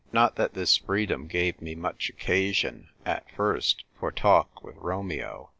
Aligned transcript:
Not 0.11 0.35
that 0.35 0.55
this 0.55 0.77
freedom 0.77 1.27
gave 1.27 1.61
me 1.61 1.75
much 1.75 2.09
occasion 2.09 2.89
(at 3.05 3.29
first) 3.37 3.83
for 3.99 4.11
talk 4.11 4.63
with 4.63 4.75
Romeo. 4.77 5.49